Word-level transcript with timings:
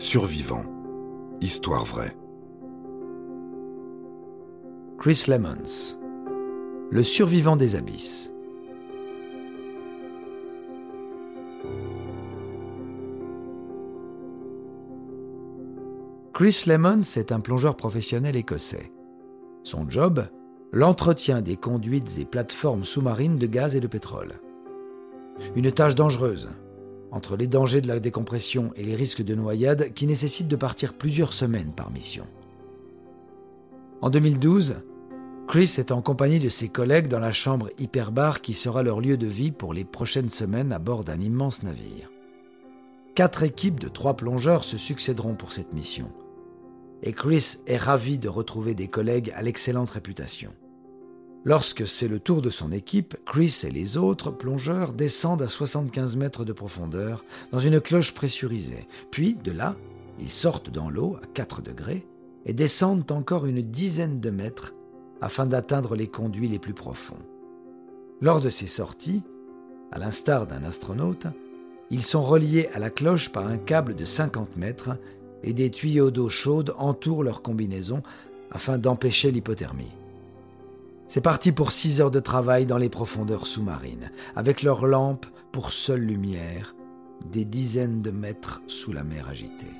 Survivant. 0.00 0.62
Histoire 1.40 1.84
vraie. 1.84 2.16
Chris 4.96 5.24
Lemons. 5.26 5.96
Le 6.92 7.02
survivant 7.02 7.56
des 7.56 7.74
abysses. 7.74 8.32
Chris 16.32 16.62
Lemons 16.68 17.00
est 17.16 17.32
un 17.32 17.40
plongeur 17.40 17.76
professionnel 17.76 18.36
écossais. 18.36 18.92
Son 19.64 19.90
job? 19.90 20.22
L'entretien 20.72 21.42
des 21.42 21.56
conduites 21.56 22.20
et 22.20 22.24
plateformes 22.24 22.84
sous-marines 22.84 23.36
de 23.36 23.46
gaz 23.48 23.74
et 23.74 23.80
de 23.80 23.88
pétrole. 23.88 24.40
Une 25.56 25.72
tâche 25.72 25.96
dangereuse, 25.96 26.48
entre 27.10 27.36
les 27.36 27.46
dangers 27.46 27.80
de 27.80 27.88
la 27.88 28.00
décompression 28.00 28.72
et 28.76 28.84
les 28.84 28.94
risques 28.94 29.22
de 29.22 29.34
noyade 29.34 29.92
qui 29.94 30.06
nécessitent 30.06 30.48
de 30.48 30.56
partir 30.56 30.94
plusieurs 30.94 31.32
semaines 31.32 31.72
par 31.72 31.90
mission. 31.90 32.26
En 34.00 34.10
2012, 34.10 34.76
Chris 35.48 35.74
est 35.78 35.92
en 35.92 36.02
compagnie 36.02 36.38
de 36.38 36.50
ses 36.50 36.68
collègues 36.68 37.08
dans 37.08 37.18
la 37.18 37.32
chambre 37.32 37.70
hyperbar 37.78 38.42
qui 38.42 38.52
sera 38.52 38.82
leur 38.82 39.00
lieu 39.00 39.16
de 39.16 39.26
vie 39.26 39.50
pour 39.50 39.72
les 39.72 39.84
prochaines 39.84 40.30
semaines 40.30 40.72
à 40.72 40.78
bord 40.78 41.04
d'un 41.04 41.20
immense 41.20 41.62
navire. 41.62 42.10
Quatre 43.14 43.42
équipes 43.42 43.80
de 43.80 43.88
trois 43.88 44.14
plongeurs 44.14 44.62
se 44.62 44.76
succéderont 44.76 45.34
pour 45.34 45.50
cette 45.50 45.72
mission. 45.72 46.12
Et 47.02 47.12
Chris 47.12 47.56
est 47.66 47.78
ravi 47.78 48.18
de 48.18 48.28
retrouver 48.28 48.74
des 48.74 48.88
collègues 48.88 49.32
à 49.34 49.42
l'excellente 49.42 49.90
réputation. 49.90 50.52
Lorsque 51.48 51.88
c'est 51.88 52.08
le 52.08 52.20
tour 52.20 52.42
de 52.42 52.50
son 52.50 52.72
équipe, 52.72 53.16
Chris 53.24 53.62
et 53.64 53.70
les 53.70 53.96
autres 53.96 54.30
plongeurs 54.30 54.92
descendent 54.92 55.40
à 55.40 55.48
75 55.48 56.14
mètres 56.16 56.44
de 56.44 56.52
profondeur 56.52 57.24
dans 57.52 57.58
une 57.58 57.80
cloche 57.80 58.12
pressurisée. 58.12 58.86
Puis, 59.10 59.34
de 59.42 59.52
là, 59.52 59.74
ils 60.20 60.28
sortent 60.28 60.68
dans 60.68 60.90
l'eau 60.90 61.16
à 61.22 61.26
4 61.26 61.62
degrés 61.62 62.06
et 62.44 62.52
descendent 62.52 63.10
encore 63.10 63.46
une 63.46 63.62
dizaine 63.62 64.20
de 64.20 64.28
mètres 64.28 64.74
afin 65.22 65.46
d'atteindre 65.46 65.96
les 65.96 66.06
conduits 66.06 66.48
les 66.48 66.58
plus 66.58 66.74
profonds. 66.74 67.24
Lors 68.20 68.42
de 68.42 68.50
ces 68.50 68.66
sorties, 68.66 69.22
à 69.90 69.98
l'instar 69.98 70.46
d'un 70.46 70.64
astronaute, 70.64 71.28
ils 71.88 72.04
sont 72.04 72.22
reliés 72.22 72.68
à 72.74 72.78
la 72.78 72.90
cloche 72.90 73.30
par 73.30 73.46
un 73.46 73.56
câble 73.56 73.94
de 73.94 74.04
50 74.04 74.58
mètres 74.58 74.98
et 75.42 75.54
des 75.54 75.70
tuyaux 75.70 76.10
d'eau 76.10 76.28
chaude 76.28 76.74
entourent 76.76 77.24
leur 77.24 77.40
combinaison 77.40 78.02
afin 78.50 78.76
d'empêcher 78.76 79.30
l'hypothermie. 79.30 79.94
C'est 81.08 81.22
parti 81.22 81.52
pour 81.52 81.72
six 81.72 82.02
heures 82.02 82.10
de 82.10 82.20
travail 82.20 82.66
dans 82.66 82.76
les 82.76 82.90
profondeurs 82.90 83.46
sous-marines, 83.46 84.12
avec 84.36 84.62
leurs 84.62 84.84
lampes 84.84 85.24
pour 85.52 85.72
seule 85.72 86.02
lumière, 86.02 86.74
des 87.24 87.46
dizaines 87.46 88.02
de 88.02 88.10
mètres 88.10 88.60
sous 88.66 88.92
la 88.92 89.04
mer 89.04 89.26
agitée. 89.26 89.72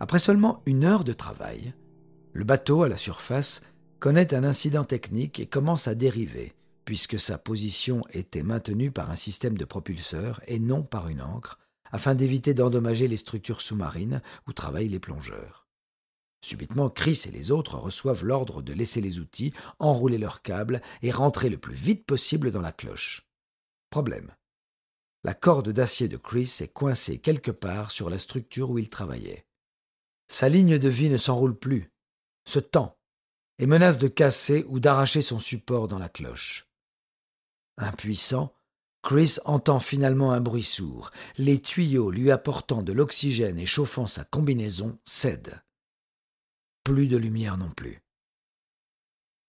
Après 0.00 0.18
seulement 0.18 0.62
une 0.64 0.84
heure 0.84 1.04
de 1.04 1.12
travail, 1.12 1.74
le 2.32 2.44
bateau 2.44 2.84
à 2.84 2.88
la 2.88 2.96
surface 2.96 3.60
connaît 4.00 4.32
un 4.32 4.44
incident 4.44 4.84
technique 4.84 5.40
et 5.40 5.46
commence 5.46 5.88
à 5.88 5.94
dériver, 5.94 6.54
puisque 6.86 7.20
sa 7.20 7.36
position 7.36 8.02
était 8.14 8.42
maintenue 8.42 8.90
par 8.90 9.10
un 9.10 9.16
système 9.16 9.58
de 9.58 9.64
propulseur 9.66 10.40
et 10.46 10.58
non 10.58 10.82
par 10.82 11.08
une 11.08 11.20
ancre, 11.20 11.58
afin 11.92 12.14
d'éviter 12.14 12.54
d'endommager 12.54 13.08
les 13.08 13.16
structures 13.16 13.60
sous-marines 13.60 14.22
où 14.46 14.52
travaillent 14.52 14.88
les 14.88 15.00
plongeurs. 15.00 15.66
Subitement, 16.40 16.90
Chris 16.90 17.22
et 17.26 17.30
les 17.30 17.50
autres 17.50 17.78
reçoivent 17.78 18.24
l'ordre 18.24 18.60
de 18.60 18.74
laisser 18.74 19.00
les 19.00 19.18
outils, 19.18 19.54
enrouler 19.78 20.18
leurs 20.18 20.42
câbles 20.42 20.82
et 21.00 21.10
rentrer 21.10 21.48
le 21.48 21.56
plus 21.56 21.74
vite 21.74 22.04
possible 22.04 22.50
dans 22.50 22.60
la 22.60 22.72
cloche. 22.72 23.26
Problème. 23.88 24.34
La 25.22 25.32
corde 25.32 25.70
d'acier 25.70 26.06
de 26.06 26.18
Chris 26.18 26.58
est 26.60 26.72
coincée 26.72 27.18
quelque 27.18 27.50
part 27.50 27.90
sur 27.90 28.10
la 28.10 28.18
structure 28.18 28.70
où 28.70 28.78
il 28.78 28.90
travaillait. 28.90 29.46
Sa 30.28 30.50
ligne 30.50 30.78
de 30.78 30.88
vie 30.88 31.08
ne 31.08 31.16
s'enroule 31.16 31.58
plus, 31.58 31.90
se 32.46 32.58
tend, 32.58 32.98
et 33.58 33.66
menace 33.66 33.96
de 33.96 34.08
casser 34.08 34.66
ou 34.68 34.80
d'arracher 34.80 35.22
son 35.22 35.38
support 35.38 35.88
dans 35.88 35.98
la 35.98 36.10
cloche. 36.10 36.68
Impuissant, 37.78 38.54
Chris 39.04 39.36
entend 39.44 39.80
finalement 39.80 40.32
un 40.32 40.40
bruit 40.40 40.62
sourd. 40.62 41.10
Les 41.36 41.60
tuyaux 41.60 42.10
lui 42.10 42.30
apportant 42.30 42.82
de 42.82 42.94
l'oxygène 42.94 43.58
et 43.58 43.66
chauffant 43.66 44.06
sa 44.06 44.24
combinaison 44.24 44.98
cèdent. 45.04 45.62
Plus 46.84 47.06
de 47.06 47.18
lumière 47.18 47.58
non 47.58 47.68
plus. 47.68 48.02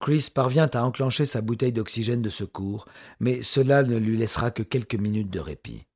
Chris 0.00 0.28
parvient 0.32 0.68
à 0.74 0.82
enclencher 0.82 1.24
sa 1.24 1.40
bouteille 1.40 1.72
d'oxygène 1.72 2.20
de 2.20 2.28
secours, 2.28 2.84
mais 3.20 3.40
cela 3.40 3.82
ne 3.84 3.96
lui 3.96 4.18
laissera 4.18 4.50
que 4.50 4.62
quelques 4.62 4.94
minutes 4.94 5.30
de 5.30 5.40
répit. 5.40 5.86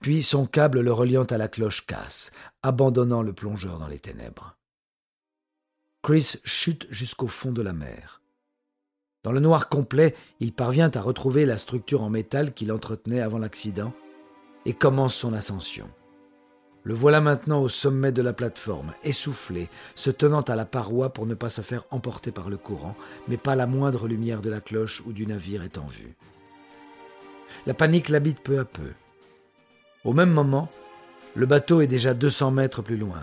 Puis 0.00 0.22
son 0.22 0.46
câble 0.46 0.80
le 0.80 0.92
reliant 0.92 1.24
à 1.24 1.36
la 1.36 1.48
cloche 1.48 1.84
casse, 1.84 2.32
abandonnant 2.62 3.20
le 3.20 3.34
plongeur 3.34 3.78
dans 3.78 3.88
les 3.88 4.00
ténèbres. 4.00 4.56
Chris 6.02 6.36
chute 6.42 6.86
jusqu'au 6.88 7.28
fond 7.28 7.52
de 7.52 7.60
la 7.60 7.74
mer. 7.74 8.22
Dans 9.28 9.34
le 9.34 9.40
noir 9.40 9.68
complet, 9.68 10.14
il 10.40 10.54
parvient 10.54 10.90
à 10.94 11.02
retrouver 11.02 11.44
la 11.44 11.58
structure 11.58 12.02
en 12.02 12.08
métal 12.08 12.54
qu'il 12.54 12.72
entretenait 12.72 13.20
avant 13.20 13.36
l'accident 13.36 13.92
et 14.64 14.72
commence 14.72 15.14
son 15.14 15.34
ascension. 15.34 15.86
Le 16.82 16.94
voilà 16.94 17.20
maintenant 17.20 17.60
au 17.60 17.68
sommet 17.68 18.10
de 18.10 18.22
la 18.22 18.32
plateforme, 18.32 18.94
essoufflé, 19.04 19.68
se 19.94 20.08
tenant 20.08 20.40
à 20.40 20.56
la 20.56 20.64
paroi 20.64 21.12
pour 21.12 21.26
ne 21.26 21.34
pas 21.34 21.50
se 21.50 21.60
faire 21.60 21.84
emporter 21.90 22.32
par 22.32 22.48
le 22.48 22.56
courant, 22.56 22.96
mais 23.28 23.36
pas 23.36 23.54
la 23.54 23.66
moindre 23.66 24.08
lumière 24.08 24.40
de 24.40 24.48
la 24.48 24.62
cloche 24.62 25.02
ou 25.04 25.12
du 25.12 25.26
navire 25.26 25.62
est 25.62 25.76
en 25.76 25.86
vue. 25.88 26.16
La 27.66 27.74
panique 27.74 28.08
l'habite 28.08 28.40
peu 28.40 28.58
à 28.58 28.64
peu. 28.64 28.92
Au 30.06 30.14
même 30.14 30.32
moment, 30.32 30.70
le 31.34 31.44
bateau 31.44 31.82
est 31.82 31.86
déjà 31.86 32.14
200 32.14 32.50
mètres 32.52 32.80
plus 32.80 32.96
loin, 32.96 33.20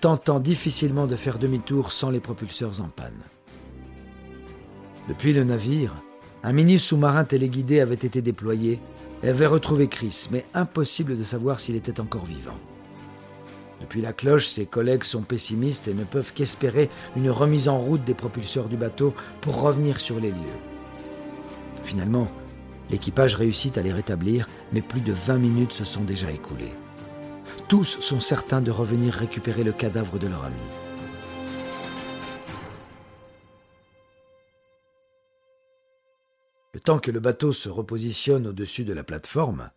tentant 0.00 0.40
difficilement 0.40 1.06
de 1.06 1.14
faire 1.14 1.38
demi-tour 1.38 1.92
sans 1.92 2.10
les 2.10 2.18
propulseurs 2.18 2.80
en 2.80 2.88
panne. 2.88 3.22
Depuis 5.08 5.34
le 5.34 5.44
navire, 5.44 5.94
un 6.42 6.52
mini 6.52 6.78
sous-marin 6.78 7.24
téléguidé 7.24 7.80
avait 7.80 7.94
été 7.94 8.22
déployé 8.22 8.80
et 9.22 9.28
avait 9.28 9.46
retrouvé 9.46 9.86
Chris, 9.86 10.28
mais 10.30 10.46
impossible 10.54 11.18
de 11.18 11.24
savoir 11.24 11.60
s'il 11.60 11.76
était 11.76 12.00
encore 12.00 12.24
vivant. 12.24 12.56
Depuis 13.82 14.00
la 14.00 14.14
cloche, 14.14 14.46
ses 14.46 14.64
collègues 14.64 15.04
sont 15.04 15.20
pessimistes 15.20 15.88
et 15.88 15.94
ne 15.94 16.04
peuvent 16.04 16.32
qu'espérer 16.32 16.88
une 17.16 17.30
remise 17.30 17.68
en 17.68 17.78
route 17.78 18.04
des 18.04 18.14
propulseurs 18.14 18.68
du 18.68 18.78
bateau 18.78 19.14
pour 19.42 19.60
revenir 19.60 20.00
sur 20.00 20.20
les 20.20 20.30
lieux. 20.30 20.60
Finalement, 21.82 22.28
l'équipage 22.88 23.34
réussit 23.34 23.76
à 23.76 23.82
les 23.82 23.92
rétablir, 23.92 24.48
mais 24.72 24.80
plus 24.80 25.02
de 25.02 25.12
20 25.12 25.36
minutes 25.36 25.72
se 25.72 25.84
sont 25.84 26.04
déjà 26.04 26.30
écoulées. 26.30 26.72
Tous 27.68 27.98
sont 28.00 28.20
certains 28.20 28.62
de 28.62 28.70
revenir 28.70 29.12
récupérer 29.12 29.64
le 29.64 29.72
cadavre 29.72 30.18
de 30.18 30.28
leur 30.28 30.44
ami. 30.44 30.83
Le 36.74 36.80
temps 36.80 36.98
que 36.98 37.12
le 37.12 37.20
bateau 37.20 37.52
se 37.52 37.68
repositionne 37.68 38.48
au-dessus 38.48 38.84
de 38.84 38.92
la 38.92 39.04
plateforme, 39.04 39.70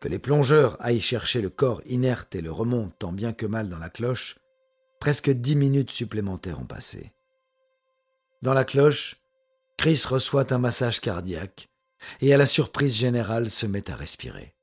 que 0.00 0.08
les 0.08 0.18
plongeurs 0.18 0.78
aillent 0.80 1.02
chercher 1.02 1.42
le 1.42 1.50
corps 1.50 1.82
inerte 1.84 2.34
et 2.34 2.40
le 2.40 2.50
remontent 2.50 2.96
tant 2.98 3.12
bien 3.12 3.34
que 3.34 3.44
mal 3.44 3.68
dans 3.68 3.78
la 3.78 3.90
cloche, 3.90 4.38
presque 5.00 5.28
dix 5.28 5.54
minutes 5.54 5.90
supplémentaires 5.90 6.58
ont 6.58 6.64
passé. 6.64 7.12
Dans 8.40 8.54
la 8.54 8.64
cloche, 8.64 9.20
Chris 9.76 10.02
reçoit 10.08 10.50
un 10.54 10.58
massage 10.58 11.00
cardiaque 11.00 11.68
et 12.22 12.32
à 12.32 12.38
la 12.38 12.46
surprise 12.46 12.94
générale 12.94 13.50
se 13.50 13.66
met 13.66 13.90
à 13.90 13.96
respirer. 13.96 14.54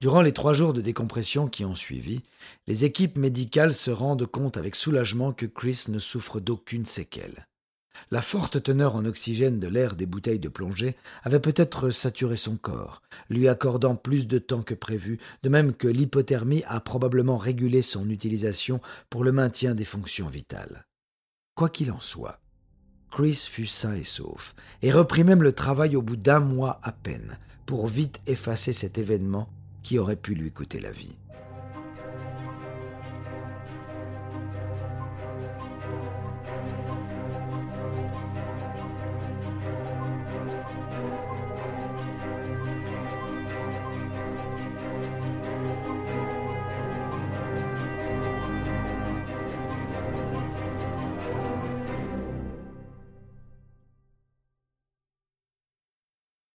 Durant 0.00 0.22
les 0.22 0.32
trois 0.32 0.54
jours 0.54 0.72
de 0.72 0.80
décompression 0.80 1.48
qui 1.48 1.66
ont 1.66 1.74
suivi, 1.74 2.22
les 2.66 2.86
équipes 2.86 3.18
médicales 3.18 3.74
se 3.74 3.90
rendent 3.90 4.26
compte 4.26 4.56
avec 4.56 4.74
soulagement 4.74 5.34
que 5.34 5.44
Chris 5.44 5.84
ne 5.88 5.98
souffre 5.98 6.40
d'aucune 6.40 6.86
séquelle. 6.86 7.46
La 8.10 8.22
forte 8.22 8.62
teneur 8.62 8.96
en 8.96 9.04
oxygène 9.04 9.58
de 9.58 9.68
l'air 9.68 9.96
des 9.96 10.06
bouteilles 10.06 10.38
de 10.38 10.48
plongée 10.48 10.96
avait 11.22 11.40
peut-être 11.40 11.90
saturé 11.90 12.36
son 12.36 12.56
corps, 12.56 13.02
lui 13.30 13.48
accordant 13.48 13.96
plus 13.96 14.26
de 14.26 14.38
temps 14.38 14.62
que 14.62 14.74
prévu, 14.74 15.18
de 15.42 15.48
même 15.48 15.74
que 15.74 15.88
l'hypothermie 15.88 16.62
a 16.66 16.80
probablement 16.80 17.36
régulé 17.36 17.82
son 17.82 18.08
utilisation 18.10 18.80
pour 19.10 19.24
le 19.24 19.32
maintien 19.32 19.74
des 19.74 19.84
fonctions 19.84 20.28
vitales. 20.28 20.86
Quoi 21.54 21.68
qu'il 21.68 21.90
en 21.90 22.00
soit, 22.00 22.40
Chris 23.10 23.46
fut 23.50 23.66
sain 23.66 23.94
et 23.94 24.02
sauf, 24.02 24.54
et 24.82 24.92
reprit 24.92 25.24
même 25.24 25.42
le 25.42 25.52
travail 25.52 25.96
au 25.96 26.02
bout 26.02 26.16
d'un 26.16 26.40
mois 26.40 26.80
à 26.82 26.92
peine, 26.92 27.38
pour 27.64 27.86
vite 27.86 28.20
effacer 28.26 28.72
cet 28.72 28.98
événement 28.98 29.48
qui 29.82 29.98
aurait 29.98 30.16
pu 30.16 30.34
lui 30.34 30.52
coûter 30.52 30.80
la 30.80 30.90
vie. 30.90 31.16